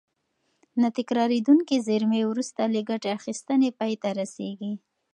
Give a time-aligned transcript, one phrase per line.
[0.81, 4.73] نه تکرارېدونکې زېرمې وروسته له ګټې اخیستنې پای ته رسیږي.